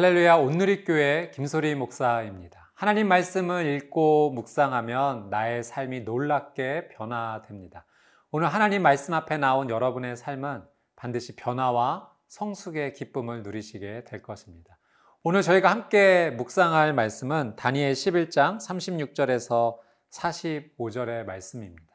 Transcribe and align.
할렐루야 0.00 0.36
온누리교회 0.36 1.30
김소리 1.34 1.74
목사입니다. 1.74 2.72
하나님 2.72 3.06
말씀을 3.06 3.66
읽고 3.66 4.30
묵상하면 4.30 5.28
나의 5.28 5.62
삶이 5.62 6.00
놀랍게 6.04 6.88
변화됩니다. 6.88 7.84
오늘 8.30 8.48
하나님 8.48 8.80
말씀 8.80 9.12
앞에 9.12 9.36
나온 9.36 9.68
여러분의 9.68 10.16
삶은 10.16 10.62
반드시 10.96 11.36
변화와 11.36 12.10
성숙의 12.28 12.94
기쁨을 12.94 13.42
누리시게 13.42 14.04
될 14.04 14.22
것입니다. 14.22 14.78
오늘 15.22 15.42
저희가 15.42 15.70
함께 15.70 16.30
묵상할 16.30 16.94
말씀은 16.94 17.56
다니엘 17.56 17.92
11장 17.92 18.56
36절에서 18.56 19.76
45절의 20.14 21.24
말씀입니다. 21.24 21.89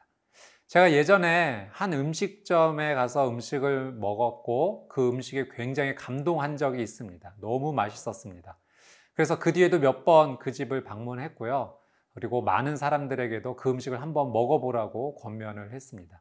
제가 0.66 0.92
예전에 0.92 1.68
한 1.70 1.92
음식점에 1.92 2.94
가서 2.94 3.28
음식을 3.28 3.92
먹었고 3.92 4.88
그 4.88 5.08
음식에 5.08 5.48
굉장히 5.54 5.94
감동한 5.94 6.56
적이 6.56 6.82
있습니다. 6.82 7.34
너무 7.40 7.72
맛있었습니다. 7.72 8.58
그래서 9.14 9.38
그 9.38 9.52
뒤에도 9.52 9.78
몇 9.78 10.04
번 10.04 10.38
그 10.38 10.50
집을 10.52 10.82
방문했고요. 10.84 11.76
그리고 12.14 12.42
많은 12.42 12.76
사람들에게도 12.76 13.56
그 13.56 13.70
음식을 13.70 14.00
한번 14.02 14.32
먹어보라고 14.32 15.16
권면을 15.16 15.72
했습니다. 15.72 16.20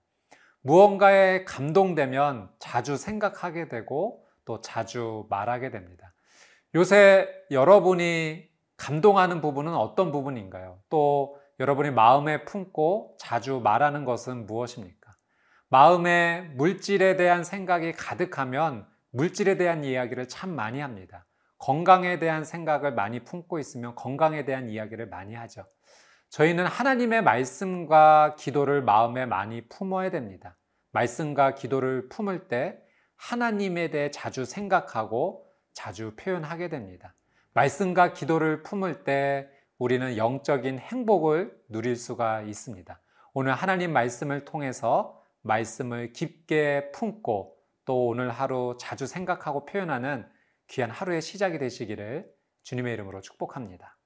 무언가에 0.62 1.44
감동되면 1.46 2.50
자주 2.60 2.98
생각하게 2.98 3.68
되고 3.70 4.26
또 4.46 4.62
자주 4.62 5.26
말하게 5.30 5.72
됩니다. 5.72 6.14
요새 6.76 7.28
여러분이 7.50 8.48
감동하는 8.78 9.42
부분은 9.42 9.74
어떤 9.74 10.12
부분인가요? 10.12 10.80
또 10.90 11.40
여러분이 11.60 11.92
마음에 11.92 12.44
품고 12.44 13.16
자주 13.20 13.62
말하는 13.64 14.04
것은 14.04 14.46
무엇입니까? 14.46 15.16
마음에 15.70 16.42
물질에 16.56 17.16
대한 17.16 17.44
생각이 17.44 17.94
가득하면 17.94 18.86
물질에 19.12 19.58
대한 19.58 19.84
이야기를 19.84 20.28
참 20.28 20.52
많이 20.52 20.80
합니다. 20.80 21.26
건강에 21.58 22.20
대한 22.20 22.44
생각을 22.44 22.94
많이 22.94 23.24
품고 23.24 23.60
있으면 23.60 23.96
건강에 23.96 24.44
대한 24.44 24.68
이야기를 24.70 25.08
많이 25.08 25.34
하죠. 25.34 25.66
저희는 26.30 26.66
하나님의 26.66 27.24
말씀과 27.24 28.36
기도를 28.38 28.82
마음에 28.82 29.26
많이 29.26 29.68
품어야 29.70 30.12
됩니다. 30.12 30.58
말씀과 30.92 31.56
기도를 31.56 32.10
품을 32.10 32.50
때 32.50 32.78
하나님에 33.16 33.90
대해 33.90 34.12
자주 34.12 34.44
생각하고 34.44 35.46
자주 35.74 36.14
표현하게 36.18 36.68
됩니다. 36.68 37.16
말씀과 37.54 38.12
기도를 38.12 38.64
품을 38.64 39.06
때 39.06 39.48
우리는 39.78 40.16
영적인 40.16 40.80
행복을 40.80 41.54
누릴 41.70 41.96
수가 41.96 42.42
있습니다. 42.44 43.02
오늘 43.34 43.54
하나님 43.54 43.92
말씀을 43.92 44.46
통해서 44.46 45.22
말씀을 45.42 46.14
깊게 46.14 46.92
품고 46.92 47.58
또 47.84 48.08
오늘 48.08 48.32
하루 48.32 48.78
자주 48.80 49.06
생각하고 49.06 49.66
표현하는 49.66 50.26
귀한 50.68 50.90
하루의 50.90 51.22
시작이 51.22 51.60
되시기를 51.60 52.32
주님의 52.64 52.94
이름으로 52.94 53.22
축복합니다. 53.22 53.98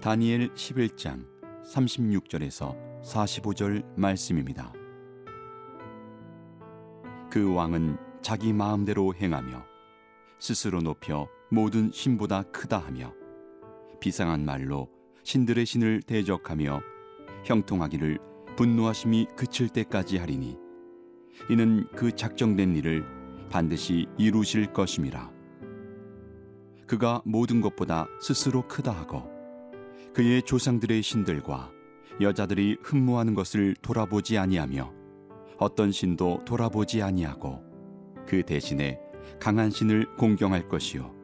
다니엘 0.00 0.54
11장 0.54 1.26
36절에서 1.64 3.02
45절 3.02 3.84
말씀입니다. 3.96 4.72
그 7.36 7.52
왕은 7.52 7.98
자기 8.22 8.54
마음대로 8.54 9.14
행하며 9.14 9.62
스스로 10.38 10.80
높여 10.80 11.28
모든 11.50 11.92
신보다 11.92 12.44
크다 12.44 12.78
하며 12.78 13.12
비상한 14.00 14.46
말로 14.46 14.88
신들의 15.22 15.66
신을 15.66 16.00
대적하며 16.00 16.80
형통하기를 17.44 18.18
분노하심이 18.56 19.26
그칠 19.36 19.68
때까지 19.68 20.16
하리니 20.16 20.56
이는 21.50 21.86
그 21.94 22.10
작정된 22.10 22.74
일을 22.76 23.04
반드시 23.50 24.06
이루실 24.16 24.72
것임이라. 24.72 25.30
그가 26.86 27.20
모든 27.26 27.60
것보다 27.60 28.06
스스로 28.18 28.66
크다 28.66 28.92
하고 28.92 29.24
그의 30.14 30.40
조상들의 30.40 31.02
신들과 31.02 31.70
여자들이 32.22 32.78
흠모하는 32.82 33.34
것을 33.34 33.76
돌아보지 33.82 34.38
아니하며 34.38 35.05
어떤 35.58 35.92
신도 35.92 36.44
돌아보지 36.44 37.02
아니하고 37.02 37.62
그 38.26 38.42
대신에 38.42 38.98
강한 39.40 39.70
신을 39.70 40.16
공경할 40.16 40.68
것이요. 40.68 41.14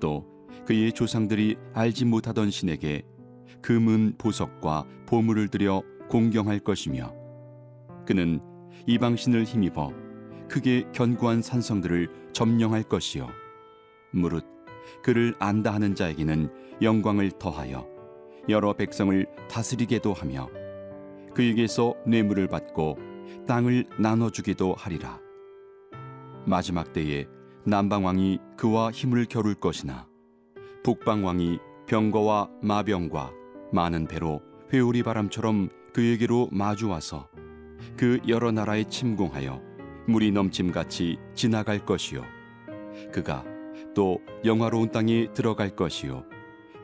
또 0.00 0.26
그의 0.66 0.92
조상들이 0.92 1.56
알지 1.72 2.04
못하던 2.04 2.50
신에게 2.50 3.02
금은 3.62 4.14
보석과 4.18 4.86
보물을 5.06 5.48
들여 5.48 5.82
공경할 6.08 6.60
것이며 6.60 7.14
그는 8.06 8.40
이방 8.86 9.16
신을 9.16 9.44
힘입어 9.44 9.92
크게 10.48 10.84
견고한 10.92 11.42
산성들을 11.42 12.08
점령할 12.32 12.82
것이요. 12.82 13.28
무릇 14.12 14.44
그를 15.02 15.34
안다 15.38 15.74
하는 15.74 15.94
자에게는 15.94 16.50
영광을 16.80 17.30
더하여 17.32 17.86
여러 18.48 18.72
백성을 18.72 19.26
다스리게도 19.50 20.14
하며 20.14 20.48
그에게서 21.34 21.94
뇌물을 22.06 22.48
받고 22.48 22.96
땅을 23.46 23.86
나눠주기도 23.98 24.74
하리라. 24.74 25.20
마지막 26.46 26.92
때에 26.92 27.26
남방왕이 27.64 28.38
그와 28.56 28.90
힘을 28.90 29.26
겨룰 29.26 29.54
것이나 29.54 30.06
북방왕이 30.82 31.58
병거와 31.86 32.48
마병과 32.62 33.32
많은 33.72 34.06
배로 34.06 34.40
회오리 34.72 35.02
바람처럼 35.02 35.68
그에게로 35.92 36.48
마주와서 36.50 37.28
그 37.96 38.20
여러 38.26 38.50
나라에 38.50 38.84
침공하여 38.84 39.60
물이 40.06 40.30
넘침같이 40.32 41.18
지나갈 41.34 41.84
것이요 41.84 42.22
그가 43.12 43.44
또 43.94 44.20
영화로운 44.44 44.90
땅에 44.90 45.32
들어갈 45.34 45.70
것이요 45.70 46.24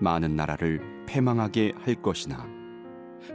많은 0.01 0.37
나라를 0.37 1.05
패망하게 1.07 1.73
할 1.81 1.95
것이나 1.95 2.47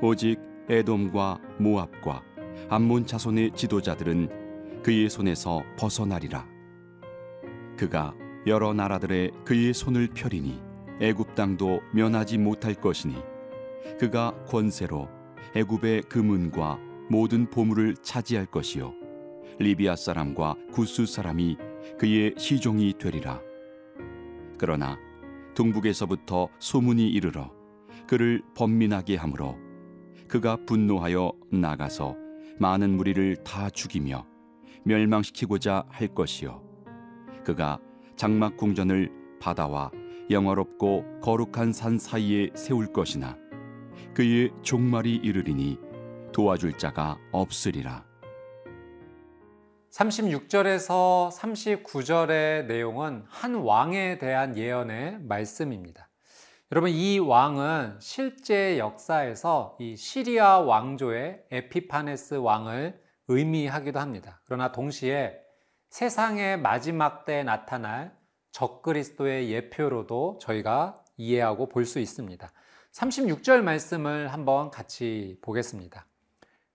오직 0.02 0.38
에돔과 0.70 1.40
모압과 1.58 2.24
암몬 2.70 3.06
자손의 3.06 3.52
지도자들은 3.56 4.82
그의 4.84 5.10
손에서 5.10 5.64
벗어나리라. 5.78 6.48
그가 7.78 8.14
여러 8.48 8.74
나라들의 8.74 9.32
그의 9.46 9.74
손을 9.74 10.10
펴리니 10.10 10.62
애굽 11.02 11.36
땅도 11.36 11.82
면하지 11.94 12.38
못할 12.38 12.74
것이니 12.74 13.16
그가 14.00 14.34
권세로 14.46 15.08
애굽의 15.56 16.04
금은과 16.04 16.80
모든 17.10 17.50
보물을 17.50 17.96
차지할 18.02 18.46
것이요 18.48 18.94
리비아 19.60 19.96
사람과 19.96 20.56
구스 20.72 21.06
사람이 21.06 21.58
그의 21.98 22.36
시종이 22.38 22.94
되리라. 22.98 23.42
그러나 24.58 24.98
동북에서부터 25.56 26.50
소문이 26.60 27.10
이르러 27.10 27.52
그를 28.08 28.42
번민하게 28.56 29.16
하므로 29.16 29.58
그가 30.28 30.58
분노하여 30.66 31.34
나가서 31.52 32.16
많은 32.60 32.98
무리를 32.98 33.38
다 33.44 33.70
죽이며 33.70 34.26
멸망시키고자 34.84 35.86
할 35.90 36.08
것이요 36.10 36.62
그가 37.44 37.80
장막 38.16 38.58
궁전을 38.58 39.12
바다와 39.40 39.92
영화롭고 40.30 41.22
거룩한 41.22 41.74
산 41.74 41.98
사이에 41.98 42.50
세울 42.56 42.92
것이나 42.92 43.38
그의 44.14 44.52
종말이 44.62 45.16
이르리니 45.16 45.80
도와줄 46.34 46.78
자가 46.78 47.18
없으리라 47.32 48.06
36절에서 49.92 51.32
39절의 51.32 52.66
내용은 52.66 53.24
한 53.28 53.56
왕에 53.56 54.20
대한 54.20 54.56
예언의 54.56 55.20
말씀입니다. 55.22 56.09
여러분 56.72 56.92
이 56.92 57.18
왕은 57.18 57.98
실제 58.00 58.78
역사에서 58.78 59.76
이 59.80 59.96
시리아 59.96 60.60
왕조의 60.60 61.46
에피파네스 61.50 62.36
왕을 62.36 63.02
의미하기도 63.28 64.00
합니다. 64.00 64.40
그러나 64.46 64.72
동시에 64.72 65.40
세상의 65.90 66.60
마지막 66.60 67.26
때에 67.26 67.42
나타날 67.42 68.16
적그리스도의 68.52 69.52
예표로도 69.52 70.38
저희가 70.40 71.04
이해하고 71.18 71.70
볼 71.70 71.88
수 71.88 72.00
있습니다. 72.00 72.48
36절 72.92 73.64
말씀을 73.64 74.32
한번 74.32 74.70
같이 74.70 75.40
보겠습니다. 75.42 76.06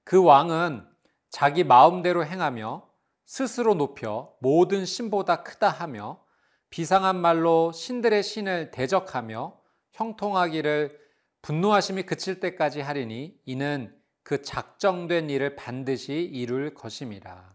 그 0.02 0.20
왕은 0.20 0.85
자기 1.31 1.62
마음대로 1.62 2.26
행하며 2.26 2.85
스스로 3.26 3.75
높여 3.75 4.35
모든 4.40 4.85
신보다 4.85 5.44
크다 5.44 5.69
하며 5.69 6.20
비상한 6.69 7.14
말로 7.14 7.70
신들의 7.70 8.25
신을 8.25 8.73
대적하며 8.73 9.62
형통하기를 9.94 10.99
분노하심이 11.43 12.05
그칠 12.05 12.41
때까지 12.41 12.81
하리니 12.81 13.38
이는 13.44 13.94
그 14.23 14.43
작정된 14.43 15.31
일을 15.31 15.56
반드시 15.56 16.14
이룰 16.14 16.75
것임이라. 16.75 17.55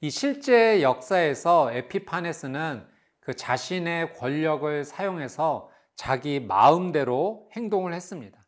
이 0.00 0.10
실제 0.10 0.82
역사에서 0.82 1.72
에피파네스는 1.72 2.86
그 3.20 3.34
자신의 3.34 4.12
권력을 4.14 4.84
사용해서 4.84 5.70
자기 5.96 6.40
마음대로 6.40 7.48
행동을 7.56 7.94
했습니다. 7.94 8.38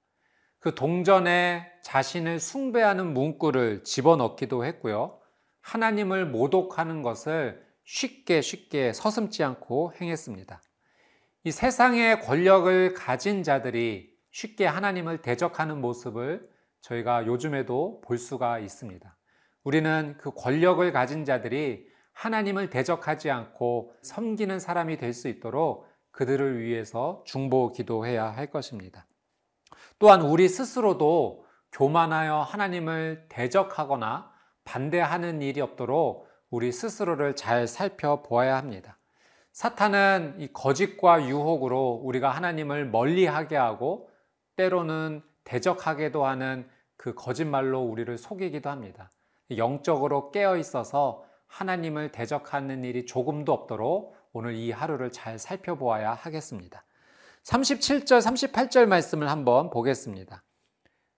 그 0.58 0.74
동전에 0.74 1.66
자신을 1.82 2.40
숭배하는 2.40 3.14
문구를 3.14 3.84
집어넣기도 3.84 4.64
했고요. 4.64 5.18
하나님을 5.62 6.26
모독하는 6.26 7.02
것을 7.02 7.64
쉽게 7.84 8.40
쉽게 8.40 8.92
서슴지 8.92 9.42
않고 9.44 9.94
행했습니다. 10.00 10.60
이 11.46 11.52
세상의 11.52 12.22
권력을 12.22 12.92
가진 12.94 13.44
자들이 13.44 14.12
쉽게 14.32 14.66
하나님을 14.66 15.22
대적하는 15.22 15.80
모습을 15.80 16.50
저희가 16.80 17.26
요즘에도 17.26 18.00
볼 18.00 18.18
수가 18.18 18.58
있습니다. 18.58 19.16
우리는 19.62 20.16
그 20.18 20.32
권력을 20.32 20.90
가진 20.90 21.24
자들이 21.24 21.86
하나님을 22.14 22.68
대적하지 22.68 23.30
않고 23.30 23.94
섬기는 24.02 24.58
사람이 24.58 24.96
될 24.96 25.14
수 25.14 25.28
있도록 25.28 25.86
그들을 26.10 26.58
위해서 26.58 27.22
중보 27.24 27.70
기도해야 27.70 28.24
할 28.24 28.50
것입니다. 28.50 29.06
또한 30.00 30.22
우리 30.22 30.48
스스로도 30.48 31.46
교만하여 31.70 32.40
하나님을 32.40 33.26
대적하거나 33.28 34.32
반대하는 34.64 35.42
일이 35.42 35.60
없도록 35.60 36.26
우리 36.50 36.72
스스로를 36.72 37.36
잘 37.36 37.68
살펴보아야 37.68 38.56
합니다. 38.56 38.95
사탄은 39.56 40.34
이 40.38 40.52
거짓과 40.52 41.28
유혹으로 41.28 42.02
우리가 42.04 42.28
하나님을 42.28 42.90
멀리하게 42.90 43.56
하고 43.56 44.10
때로는 44.56 45.22
대적하게도 45.44 46.26
하는 46.26 46.68
그 46.98 47.14
거짓말로 47.14 47.80
우리를 47.80 48.18
속이기도 48.18 48.68
합니다. 48.68 49.10
영적으로 49.56 50.30
깨어 50.30 50.58
있어서 50.58 51.24
하나님을 51.46 52.12
대적하는 52.12 52.84
일이 52.84 53.06
조금도 53.06 53.50
없도록 53.50 54.14
오늘 54.34 54.56
이 54.56 54.72
하루를 54.72 55.10
잘 55.10 55.38
살펴보아야 55.38 56.12
하겠습니다. 56.12 56.84
37절, 57.44 58.20
38절 58.20 58.84
말씀을 58.84 59.30
한번 59.30 59.70
보겠습니다. 59.70 60.44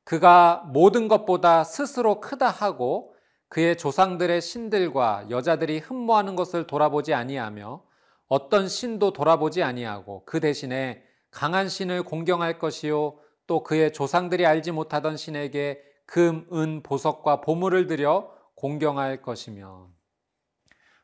그가 0.05 0.63
모든 0.73 1.09
것보다 1.09 1.65
스스로 1.65 2.21
크다 2.21 2.49
하고 2.49 3.17
그의 3.49 3.77
조상들의 3.77 4.41
신들과 4.41 5.27
여자들이 5.29 5.81
흠모하는 5.81 6.37
것을 6.37 6.69
돌아보지 6.69 7.15
아니하며 7.15 7.88
어떤 8.29 8.69
신도 8.69 9.13
돌아보지 9.13 9.63
아니하고 9.63 10.25
그 10.25 10.41
대신에 10.41 11.03
강한 11.31 11.69
신을 11.69 12.03
공경할 12.03 12.59
것이요 12.59 13.19
또 13.47 13.63
그의 13.63 13.93
조상들이 13.93 14.47
알지 14.47 14.73
못하던 14.73 15.17
신에게 15.17 15.83
금, 16.07 16.47
은, 16.53 16.83
보석과 16.83 17.41
보물을 17.41 17.87
들여 17.87 18.35
공경할 18.55 19.23
것이며 19.23 19.89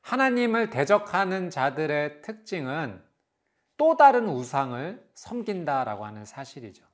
하나님을 0.02 0.70
대적하는 0.70 1.50
자들의 1.50 2.22
특징은 2.22 3.02
또 3.76 3.96
다른 3.96 4.28
우상을 4.28 5.02
섬긴다라고 5.14 6.04
하는 6.04 6.24
사실이죠. 6.24 6.84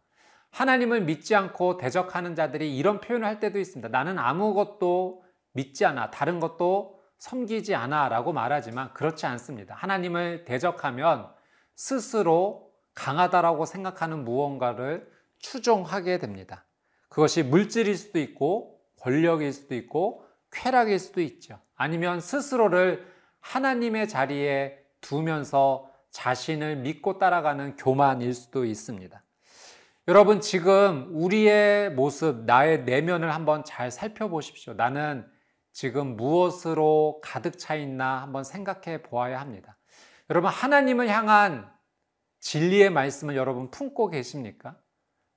하나님을 0.51 1.03
믿지 1.03 1.35
않고 1.35 1.77
대적하는 1.77 2.35
자들이 2.35 2.77
이런 2.77 3.01
표현을 3.01 3.27
할 3.27 3.41
때도 3.41 3.59
있습니다. 3.59 3.89
나는 3.89 4.19
아무것도 4.19 5.25
믿지 5.53 5.85
않아. 5.85 6.11
다른 6.11 6.41
것도 6.41 7.00
섬기지 7.21 7.75
않아. 7.75 8.09
라고 8.09 8.33
말하지만 8.33 8.93
그렇지 8.95 9.27
않습니다. 9.27 9.75
하나님을 9.75 10.45
대적하면 10.47 11.29
스스로 11.77 12.73
강하다라고 12.95 13.67
생각하는 13.67 14.25
무언가를 14.25 15.09
추종하게 15.39 16.19
됩니다. 16.19 16.65
그것이 17.09 17.43
물질일 17.43 17.97
수도 17.97 18.19
있고 18.19 18.81
권력일 19.01 19.53
수도 19.53 19.75
있고 19.75 20.25
쾌락일 20.51 20.99
수도 20.99 21.21
있죠. 21.21 21.61
아니면 21.77 22.21
스스로를 22.21 23.07
하나님의 23.41 24.09
자리에 24.09 24.79
두면서 25.01 25.89
자신을 26.11 26.77
믿고 26.77 27.19
따라가는 27.19 27.77
교만일 27.77 28.35
수도 28.35 28.65
있습니다. 28.65 29.23
여러분, 30.09 30.41
지금 30.41 31.09
우리의 31.13 31.93
모습, 31.93 32.45
나의 32.45 32.85
내면을 32.85 33.33
한번 33.33 33.63
잘 33.65 33.91
살펴보십시오. 33.91 34.75
나는 34.75 35.27
지금 35.73 36.17
무엇으로 36.17 37.21
가득 37.23 37.59
차 37.59 37.75
있나 37.75 38.23
한번 38.23 38.45
생각해 38.45 39.03
보아야 39.03 39.41
합니다. 39.41 39.77
여러분, 40.29 40.51
하나님을 40.51 41.09
향한 41.09 41.71
진리의 42.41 42.91
말씀을 42.91 43.37
여러분 43.37 43.71
품고 43.71 44.09
계십니까? 44.09 44.77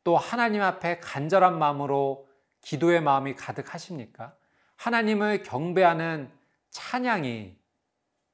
또 0.03 0.17
하나님 0.17 0.61
앞에 0.61 0.99
간절한 0.99 1.57
마음으로 1.57 2.27
기도의 2.61 3.01
마음이 3.01 3.35
가득하십니까? 3.35 4.35
하나님을 4.75 5.43
경배하는 5.43 6.31
찬양이 6.71 7.55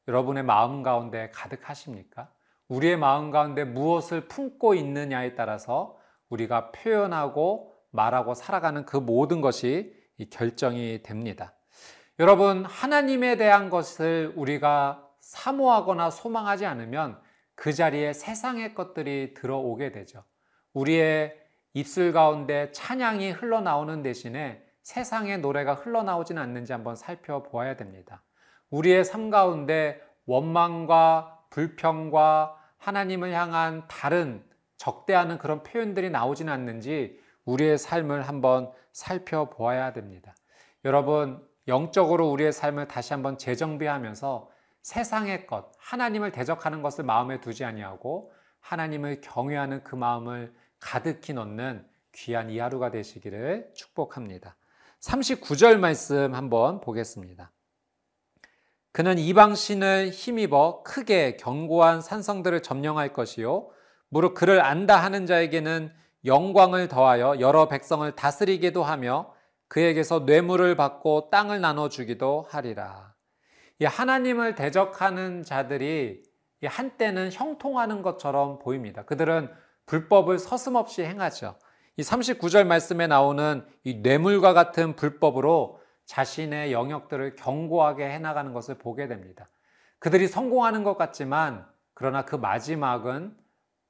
여러분의 0.08 0.44
마음 0.44 0.82
가운데 0.82 1.30
가득하십니까? 1.32 2.32
우리의 2.68 2.98
마음 2.98 3.32
가운데 3.32 3.64
무엇을 3.64 4.28
품고 4.28 4.76
있느냐에 4.76 5.36
따라서 5.36 5.98
우리가 6.30 6.72
표현하고 6.72 7.76
말하고 7.92 8.36
살아가는 8.36 8.86
그 8.86 8.98
모든 8.98 9.42
것이 9.42 9.96
결정이 10.30 11.02
됩니다. 11.04 11.54
여러분, 12.20 12.66
하나님에 12.66 13.38
대한 13.38 13.70
것을 13.70 14.34
우리가 14.36 15.08
사모하거나 15.22 16.10
소망하지 16.10 16.66
않으면 16.66 17.18
그 17.56 17.72
자리에 17.72 18.12
세상의 18.12 18.76
것들이 18.76 19.34
들어오게 19.34 19.94
되죠. 19.94 20.26
우리의 20.74 21.34
입술 21.74 22.12
가운데 22.12 22.74
찬양이 22.74 23.32
흘러나오는 23.32 24.02
대신에 24.02 24.62
세상의 24.84 25.38
노래가 25.38 25.76
흘러나오지는 25.76 26.42
않는지 26.42 26.74
한번 26.74 26.98
살펴보아야 26.98 27.78
됩니다. 27.78 28.22
우리의 28.70 29.06
삶 29.06 29.30
가운데 29.30 30.02
원망과 30.26 31.46
불평과 31.52 32.58
하나님을 32.80 33.32
향한 33.32 33.88
다른 33.88 34.44
적대하는 34.76 35.38
그런 35.38 35.64
표현들이 35.64 36.10
나오지는 36.10 36.52
않는지 36.52 37.18
우리의 37.46 37.78
삶을 37.78 38.24
한번 38.24 38.74
살펴보아야 38.92 39.94
됩니다. 39.94 40.36
여러분, 40.84 41.49
영적으로 41.70 42.30
우리의 42.32 42.52
삶을 42.52 42.88
다시 42.88 43.14
한번 43.14 43.38
재정비하면서 43.38 44.50
세상의 44.82 45.48
것, 45.48 45.72
하나님을 45.78 46.32
대적하는 46.32 46.82
것을 46.82 47.06
마음에 47.06 47.40
두지 47.40 47.64
아니하고 47.64 48.34
하나님을 48.60 49.22
경외하는 49.22 49.84
그 49.84 49.96
마음을 49.96 50.54
가득히 50.80 51.34
넣는 51.34 51.86
귀한 52.12 52.50
이 52.50 52.60
하루가 52.60 52.92
되시기를 52.92 53.72
축복합니다. 53.76 54.56
39절 55.00 55.78
말씀 55.78 56.34
한번 56.34 56.82
보겠습니다. 56.82 57.52
그는 58.92 59.18
이방신을 59.18 60.10
힘입어 60.10 60.84
크게 60.84 61.38
견고한 61.38 62.02
산성들을 62.02 62.62
점령할 62.64 63.14
것이요. 63.14 63.70
무릇 64.10 64.34
그를 64.34 64.62
안다 64.62 64.98
하는 64.98 65.26
자에게는 65.26 65.94
영광을 66.26 66.88
더하여 66.88 67.40
여러 67.40 67.68
백성을 67.68 68.12
다스리기도 68.16 68.84
하며 68.84 69.34
그에게서 69.70 70.22
뇌물을 70.22 70.76
받고 70.76 71.30
땅을 71.30 71.62
나눠 71.62 71.90
주기도 71.90 72.46
하리라. 72.50 73.14
이 73.80 73.86
하나님을 73.86 74.56
대적하는 74.56 75.44
자들이 75.44 76.24
한때는 76.66 77.32
형통하는 77.32 78.02
것처럼 78.02 78.60
보입니다. 78.60 79.06
그들은 79.06 79.50
불법을 79.86 80.38
서슴없이 80.38 81.04
행하죠. 81.04 81.56
이 81.96 82.02
39절 82.02 82.66
말씀에 82.66 83.08
나오는 83.08 83.66
이 83.84 83.96
뇌물과 83.96 84.54
같은 84.54 84.96
불법으로 84.96 85.80
자신의 86.06 86.74
영역들을 86.74 87.36
견고하게 87.36 88.10
해나가는 88.10 88.52
것을 88.54 88.78
보게 88.78 89.08
됩니다. 89.08 89.50
그들이 90.00 90.28
성공하는 90.28 90.84
것 90.84 90.98
같지만 90.98 91.68
그러나 91.94 92.26
그 92.26 92.36
마지막은 92.36 93.38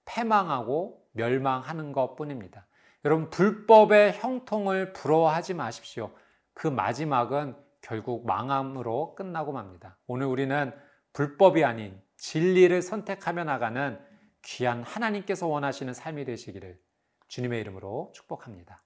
패망하고 0.06 1.02
멸망하는 1.14 1.94
것 1.94 2.16
뿐입니다. 2.16 2.68
여러분, 3.06 3.30
불법의 3.30 4.14
형통을 4.14 4.94
부러워하지 4.94 5.54
마십시오. 5.54 6.12
그 6.54 6.68
마지막은 6.68 7.56
결국 7.82 8.26
망함으로 8.26 9.16
끝나고 9.16 9.54
맙니다. 9.54 9.98
오늘 10.06 10.28
우리는 10.28 10.74
불법이 11.14 11.64
아닌 11.64 12.00
진리를 12.18 12.82
선택하며 12.82 13.46
나가는 13.46 14.00
귀한 14.42 14.84
하나님께서 14.84 15.48
원하시는 15.48 15.94
삶이 15.94 16.26
되시기를 16.26 16.78
주님의 17.28 17.62
이름으로 17.62 18.12
축복합니다. 18.14 18.84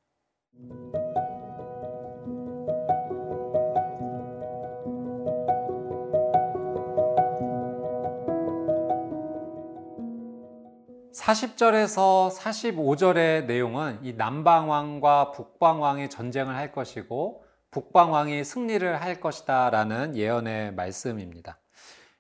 (40절에서) 11.24 12.36
(45절의) 12.38 13.46
내용은 13.46 13.98
이 14.02 14.12
남방왕과 14.12 15.32
북방왕이 15.32 16.10
전쟁을 16.10 16.54
할 16.54 16.74
것이고 16.74 17.46
북방왕이 17.72 18.44
승리를 18.44 19.02
할 19.02 19.22
것이다 19.22 19.70
라는 19.70 20.18
예언의 20.18 20.74
말씀입니다. 20.74 21.62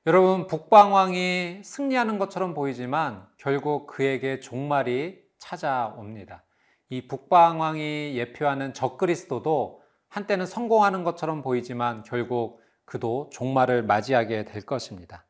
여러분, 0.06 0.48
북방왕이 0.48 1.64
승리하는 1.66 2.18
것처럼 2.18 2.54
보이지만 2.54 3.28
결국 3.38 3.88
그에게 3.88 4.40
종말이 4.40 5.20
찾아옵니다. 5.38 6.46
이 6.90 7.06
북방왕이 7.06 8.16
예표하는 8.16 8.74
적그리스도도 8.74 9.82
한때는 10.08 10.46
성공하는 10.46 11.04
것처럼 11.04 11.42
보이지만 11.42 12.04
결국 12.04 12.62
그도 12.86 13.30
종말을 13.34 13.84
맞이하게 13.84 14.46
될 14.46 14.62
것입니다. 14.62 15.26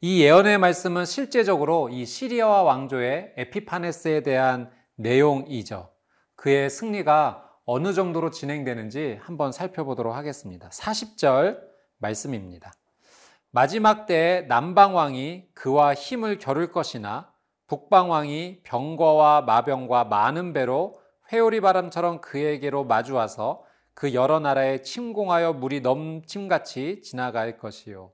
이 0.00 0.22
예언의 0.22 0.58
말씀은 0.58 1.06
실제적으로 1.06 1.88
이 1.88 2.06
시리아와 2.06 2.62
왕조의 2.62 3.32
에피파네스에 3.36 4.22
대한 4.22 4.70
내용이죠. 4.94 5.90
그의 6.36 6.70
승리가 6.70 7.44
어느 7.64 7.92
정도로 7.92 8.30
진행되는지 8.30 9.18
한번 9.20 9.50
살펴보도록 9.50 10.14
하겠습니다. 10.14 10.68
40절 10.68 11.58
말씀입니다. 11.98 12.72
마지막 13.50 14.06
때에 14.06 14.42
남방왕이 14.42 15.48
그와 15.54 15.94
힘을 15.94 16.38
겨룰 16.38 16.70
것이나 16.70 17.32
북방왕이 17.66 18.60
병거와 18.62 19.42
마병과 19.42 20.04
많은 20.04 20.52
배로 20.52 21.00
회오리 21.32 21.60
바람처럼 21.60 22.20
그에게로 22.20 22.84
마주와서 22.84 23.64
그 23.94 24.14
여러 24.14 24.38
나라에 24.38 24.82
침공하여 24.82 25.54
물이 25.54 25.80
넘침같이 25.80 27.02
지나갈 27.02 27.58
것이요. 27.58 28.12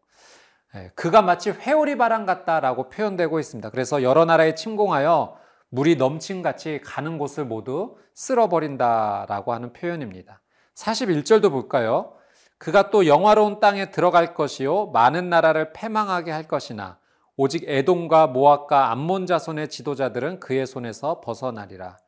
예, 0.76 0.90
그가 0.94 1.22
마치 1.22 1.50
회오리 1.50 1.96
바람 1.96 2.26
같다라고 2.26 2.88
표현되고 2.88 3.38
있습니다. 3.38 3.70
그래서 3.70 4.02
여러 4.02 4.24
나라에 4.24 4.54
침공하여 4.54 5.36
물이 5.68 5.96
넘침같이 5.96 6.80
가는 6.84 7.18
곳을 7.18 7.44
모두 7.44 7.96
쓸어버린다라고 8.14 9.52
하는 9.52 9.72
표현입니다. 9.72 10.40
41절도 10.74 11.50
볼까요? 11.50 12.14
그가 12.58 12.90
또 12.90 13.06
영화로운 13.06 13.60
땅에 13.60 13.90
들어갈 13.90 14.34
것이요 14.34 14.86
많은 14.86 15.28
나라를 15.28 15.72
패망하게 15.72 16.30
할 16.30 16.44
것이나 16.44 16.98
오직 17.36 17.64
에돔과 17.66 18.28
모압과 18.28 18.92
암몬 18.92 19.26
자손의 19.26 19.68
지도자들은 19.68 20.40
그의 20.40 20.66
손에서 20.66 21.20
벗어나리라. 21.20 21.98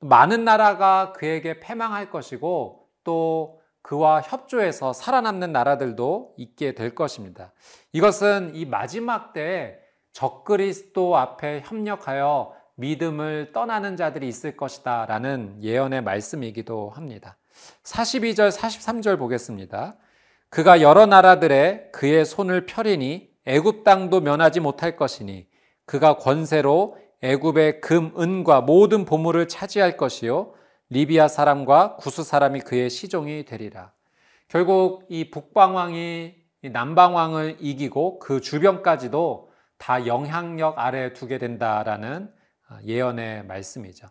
많은 0.00 0.44
나라가 0.44 1.12
그에게 1.12 1.60
패망할 1.60 2.10
것이고 2.10 2.88
또 3.02 3.60
그와 3.84 4.22
협조해서 4.22 4.94
살아남는 4.94 5.52
나라들도 5.52 6.32
있게 6.38 6.74
될 6.74 6.94
것입니다. 6.94 7.52
이것은 7.92 8.52
이 8.54 8.64
마지막 8.64 9.34
때에 9.34 9.74
적그리스도 10.12 11.18
앞에 11.18 11.62
협력하여 11.66 12.54
믿음을 12.76 13.52
떠나는 13.52 13.98
자들이 13.98 14.26
있을 14.26 14.56
것이다 14.56 15.04
라는 15.04 15.62
예언의 15.62 16.02
말씀이기도 16.02 16.90
합니다. 16.94 17.36
42절, 17.82 18.50
43절 18.50 19.18
보겠습니다. 19.18 19.96
그가 20.48 20.80
여러 20.80 21.04
나라들의 21.04 21.90
그의 21.92 22.24
손을 22.24 22.64
펴리니 22.64 23.28
애굽 23.44 23.84
땅도 23.84 24.22
면하지 24.22 24.60
못할 24.60 24.96
것이니 24.96 25.46
그가 25.84 26.16
권세로 26.16 26.96
애굽의 27.20 27.82
금, 27.82 28.14
은과 28.18 28.62
모든 28.62 29.04
보물을 29.04 29.46
차지할 29.46 29.98
것이요 29.98 30.54
리비아 30.90 31.28
사람과 31.28 31.96
구스 31.96 32.22
사람이 32.22 32.60
그의 32.60 32.90
시종이 32.90 33.44
되리라. 33.44 33.92
결국 34.48 35.06
이 35.08 35.30
북방왕이 35.30 36.34
남방왕을 36.72 37.56
이기고 37.60 38.18
그 38.18 38.40
주변까지도 38.40 39.50
다 39.78 40.06
영향력 40.06 40.78
아래에 40.78 41.12
두게 41.12 41.38
된다라는 41.38 42.32
아, 42.68 42.78
예언의 42.86 43.44
말씀이죠. 43.46 44.06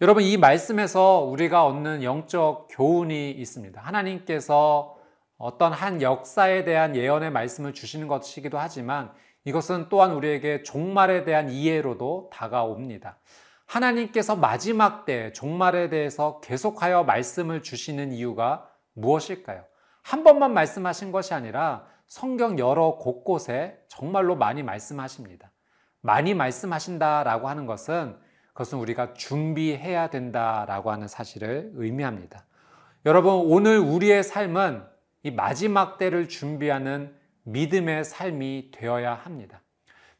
여러분 0.00 0.22
이 0.22 0.36
말씀에서 0.36 1.20
우리가 1.20 1.66
얻는 1.66 2.02
영적 2.02 2.68
교훈이 2.70 3.30
있습니다. 3.32 3.80
하나님께서 3.80 4.96
어떤 5.36 5.72
한 5.72 6.00
역사에 6.00 6.64
대한 6.64 6.96
예언의 6.96 7.30
말씀을 7.30 7.74
주시는 7.74 8.08
것이기도 8.08 8.58
하지만 8.58 9.12
이것은 9.44 9.88
또한 9.90 10.12
우리에게 10.12 10.62
종말에 10.62 11.24
대한 11.24 11.50
이해로도 11.50 12.30
다가옵니다. 12.32 13.18
하나님께서 13.74 14.36
마지막 14.36 15.04
때 15.04 15.32
종말에 15.32 15.88
대해서 15.88 16.40
계속하여 16.40 17.02
말씀을 17.04 17.62
주시는 17.62 18.12
이유가 18.12 18.70
무엇일까요? 18.92 19.64
한 20.02 20.22
번만 20.22 20.54
말씀하신 20.54 21.10
것이 21.10 21.34
아니라 21.34 21.84
성경 22.06 22.58
여러 22.58 22.98
곳곳에 22.98 23.76
정말로 23.88 24.36
많이 24.36 24.62
말씀하십니다. 24.62 25.50
많이 26.02 26.34
말씀하신다라고 26.34 27.48
하는 27.48 27.66
것은 27.66 28.16
그것은 28.52 28.78
우리가 28.78 29.14
준비해야 29.14 30.08
된다라고 30.10 30.92
하는 30.92 31.08
사실을 31.08 31.72
의미합니다. 31.74 32.46
여러분, 33.06 33.32
오늘 33.34 33.78
우리의 33.78 34.22
삶은 34.22 34.84
이 35.24 35.32
마지막 35.32 35.98
때를 35.98 36.28
준비하는 36.28 37.12
믿음의 37.42 38.04
삶이 38.04 38.70
되어야 38.72 39.14
합니다. 39.14 39.62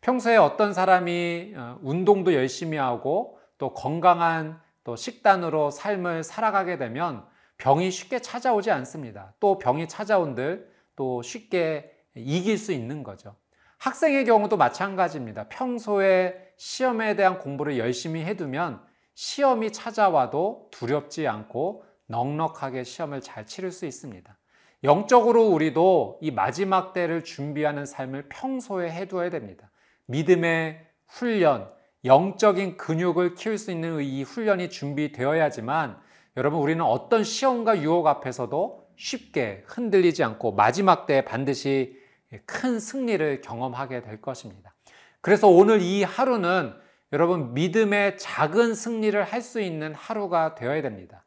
평소에 0.01 0.37
어떤 0.37 0.75
사람이 0.75 1.55
어, 1.57 1.79
운동도 1.83 2.35
열심히 2.35 2.79
하고 2.79 3.39
또 3.59 3.73
건강한 3.75 4.61
또 4.85 4.97
식단으로 4.97 5.71
삶을 5.71 6.23
살아가게 6.23 6.79
되면 6.79 7.25
병이 7.59 7.91
쉽게 7.91 8.21
찾아오지 8.21 8.71
않습니다. 8.71 9.35
또 9.41 9.59
병이 9.59 9.89
찾아온들 9.89 10.71
또 10.97 11.23
쉽게 11.23 11.93
이길 12.15 12.59
수 12.59 12.73
있는 12.73 13.03
거죠. 13.03 13.37
학생의 13.79 14.25
경우도 14.25 14.57
마찬가지입니다. 14.57 15.49
평소에 15.49 16.53
시험에 16.57 17.17
대한 17.17 17.39
공부를 17.39 17.79
열심히 17.79 18.25
해두면 18.25 18.83
시험이 19.15 19.73
찾아와도 19.73 20.69
두렵지 20.71 21.27
않고 21.29 21.85
넉넉하게 22.07 22.85
시험을 22.85 23.21
잘 23.21 23.47
치를 23.47 23.71
수 23.71 23.87
있습니다. 23.87 24.37
영적으로 24.85 25.47
우리도 25.47 26.19
이 26.21 26.31
마지막 26.31 26.93
때를 26.93 27.25
준비하는 27.25 27.87
삶을 27.87 28.29
평소에 28.29 28.91
해두어야 28.91 29.31
됩니다. 29.31 29.71
믿음의 30.07 30.87
훈련, 31.07 31.73
영적인 32.05 32.77
근육을 32.77 33.35
키울 33.35 33.57
수 33.57 33.71
있는 33.71 34.03
이 34.03 34.23
훈련이 34.23 34.71
준비되어야지만 34.71 35.99
여러분 36.37 36.61
우리는 36.61 36.85
어떤 36.85 37.25
시험과 37.25 37.81
유혹 37.83 38.07
앞에서도 38.07 38.87
쉽게 38.97 39.65
흔들리지 39.67 40.23
않고 40.23 40.53
마지막 40.53 41.07
때에 41.07 41.25
반드시 41.25 41.99
큰 42.47 42.79
승리를 42.79 43.41
경험하게 43.41 44.03
될 44.03 44.21
것입니다. 44.21 44.75
그래서 45.21 45.49
오늘 45.49 45.81
이 45.81 46.03
하루는 46.03 46.75
여러분 47.13 47.55
믿음의 47.55 48.19
작은 48.19 48.75
승리를 48.75 49.23
할 49.23 49.41
수 49.41 49.61
있는 49.61 49.95
하루가 49.95 50.55
되어야 50.55 50.83
됩니다. 50.83 51.25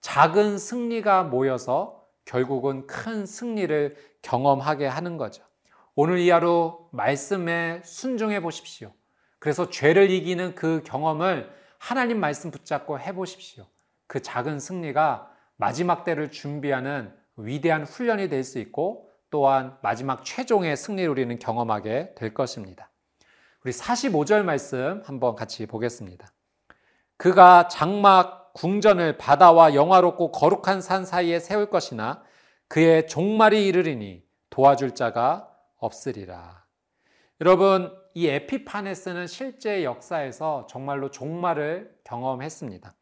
작은 0.00 0.58
승리가 0.58 1.24
모여서 1.24 2.04
결국은 2.24 2.86
큰 2.86 3.26
승리를 3.26 3.96
경험하게 4.22 4.86
하는 4.86 5.16
거죠. 5.16 5.44
오늘 5.94 6.18
이 6.18 6.30
하루 6.30 6.88
말씀에 6.90 7.82
순종해 7.84 8.40
보십시오. 8.40 8.92
그래서 9.38 9.70
죄를 9.70 10.10
이기는 10.10 10.54
그 10.54 10.82
경험을 10.84 11.50
하나님 11.78 12.20
말씀 12.20 12.50
붙잡고 12.50 13.00
해 13.00 13.14
보십시오. 13.14 13.66
그 14.06 14.22
작은 14.22 14.60
승리가 14.60 15.30
마지막 15.56 16.04
때를 16.04 16.30
준비하는 16.30 17.12
위대한 17.36 17.84
훈련이 17.84 18.28
될 18.28 18.44
수 18.44 18.58
있고 18.58 19.10
또한 19.30 19.76
마지막 19.82 20.24
최종의 20.24 20.76
승리를 20.76 21.10
우리는 21.10 21.38
경험하게 21.38 22.14
될 22.16 22.32
것입니다. 22.32 22.90
우리 23.64 23.72
45절 23.72 24.44
말씀 24.44 25.02
한번 25.04 25.34
같이 25.34 25.66
보겠습니다. 25.66 26.32
그가 27.16 27.68
장막 27.68 28.52
궁전을 28.54 29.18
바다와 29.18 29.74
영화롭고 29.74 30.32
거룩한 30.32 30.80
산 30.80 31.04
사이에 31.04 31.40
세울 31.40 31.68
것이나 31.68 32.22
그의 32.68 33.06
종말이 33.06 33.66
이르리니 33.66 34.24
도와줄 34.50 34.94
자가 34.94 35.50
없으리라. 35.78 36.64
여러분, 37.40 37.92
이 38.16 38.28
에피파네스는 38.28 39.26
실제 39.26 39.84
역사에서 39.84 40.66
정말로 40.70 41.10
종말을 41.10 41.94
경험했습니다. 42.02 42.94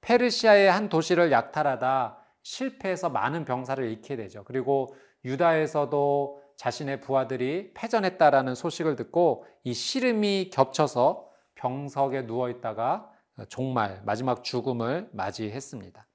페르시아의 0.00 0.72
한 0.72 0.88
도시를 0.88 1.30
약탈하다 1.30 2.16
실패해서 2.40 3.10
많은 3.10 3.44
병사를 3.44 3.86
잃게 3.86 4.16
되죠. 4.16 4.44
그리고 4.44 4.94
유다에서도 5.26 6.42
자신의 6.56 7.02
부하들이 7.02 7.74
패전했다라는 7.74 8.54
소식을 8.54 8.96
듣고 8.96 9.44
이 9.62 9.74
시름이 9.74 10.48
겹쳐서 10.50 11.28
병석에 11.54 12.24
누워 12.24 12.48
있다가 12.48 13.10
종말 13.50 14.00
마지막 14.06 14.42
죽음을 14.42 15.10
맞이했습니다. 15.12 16.06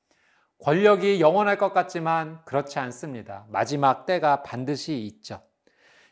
권력이 0.63 1.21
영원할 1.21 1.59
것 1.59 1.73
같지만 1.73 2.43
그렇지 2.45 2.79
않습니다. 2.79 3.45
마지막 3.49 4.07
때가 4.07 4.41
반드시 4.41 4.97
있죠. 5.03 5.46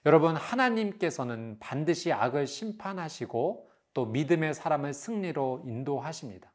여러분, 0.05 0.35
하나님께서는 0.35 1.57
반드시 1.59 2.13
악을 2.13 2.45
심판하시고 2.45 3.71
또 3.95 4.05
믿음의 4.05 4.53
사람을 4.53 4.93
승리로 4.93 5.63
인도하십니다. 5.65 6.51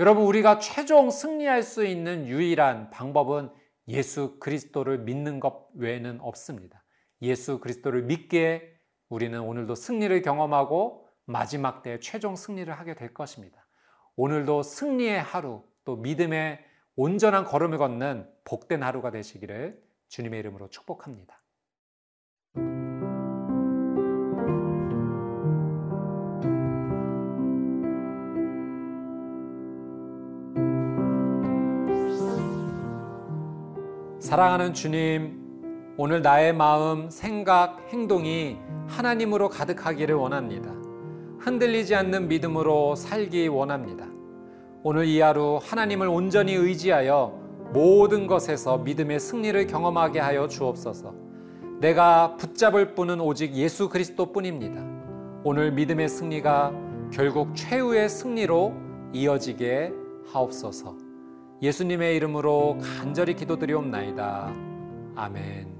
여러분, 0.00 0.24
우리가 0.24 0.58
최종 0.58 1.10
승리할 1.10 1.62
수 1.62 1.84
있는 1.84 2.26
유일한 2.26 2.90
방법은 2.90 3.50
예수 3.86 4.38
그리스도를 4.40 4.98
믿는 4.98 5.38
것 5.38 5.68
외에는 5.74 6.20
없습니다. 6.20 6.82
예수 7.22 7.60
그리스도를 7.60 8.02
믿기에 8.02 8.74
우리는 9.08 9.38
오늘도 9.40 9.76
승리를 9.76 10.20
경험하고 10.22 11.06
마지막 11.24 11.82
때 11.82 12.00
최종 12.00 12.34
승리를 12.34 12.72
하게 12.72 12.94
될 12.94 13.14
것입니다. 13.14 13.64
오늘도 14.16 14.64
승리의 14.64 15.22
하루, 15.22 15.62
또 15.84 15.96
믿음의 15.96 16.64
온전한 16.96 17.44
걸음을 17.44 17.78
걷는 17.78 18.28
복된 18.44 18.82
하루가 18.82 19.12
되시기를 19.12 19.80
주님의 20.08 20.40
이름으로 20.40 20.68
축복합니다. 20.68 21.40
사랑하는 34.28 34.74
주님, 34.74 35.94
오늘 35.96 36.20
나의 36.20 36.52
마음, 36.52 37.08
생각, 37.08 37.80
행동이 37.90 38.58
하나님으로 38.86 39.48
가득하기를 39.48 40.14
원합니다. 40.14 40.70
흔들리지 41.38 41.94
않는 41.94 42.28
믿음으로 42.28 42.94
살기 42.94 43.48
원합니다. 43.48 44.04
오늘 44.82 45.06
이 45.06 45.18
하루 45.22 45.58
하나님을 45.62 46.08
온전히 46.08 46.52
의지하여 46.52 47.40
모든 47.72 48.26
것에서 48.26 48.76
믿음의 48.76 49.18
승리를 49.18 49.66
경험하게 49.66 50.20
하여 50.20 50.46
주옵소서. 50.46 51.14
내가 51.80 52.36
붙잡을 52.36 52.94
분은 52.94 53.22
오직 53.22 53.54
예수 53.54 53.88
그리스도 53.88 54.30
뿐입니다. 54.30 54.84
오늘 55.42 55.72
믿음의 55.72 56.06
승리가 56.06 56.74
결국 57.14 57.56
최후의 57.56 58.10
승리로 58.10 58.74
이어지게 59.14 59.90
하옵소서. 60.30 61.07
예수님의 61.60 62.16
이름으로 62.16 62.78
간절히 62.78 63.34
기도드리옵나이다. 63.34 64.52
아멘. 65.16 65.78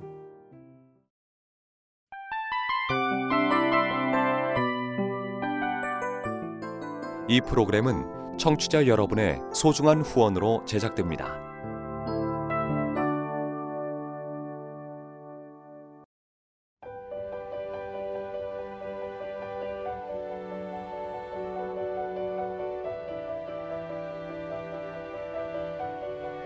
이 7.28 7.40
프로그램은 7.42 8.38
청취자 8.38 8.86
여러분의 8.86 9.40
소중한 9.52 10.00
후원으로 10.00 10.64
제작됩니다. 10.64 11.47